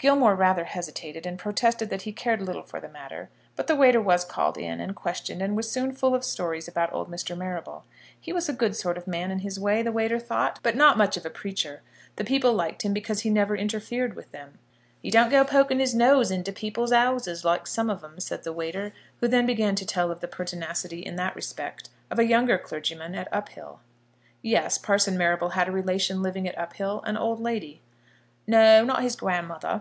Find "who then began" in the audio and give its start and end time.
19.20-19.74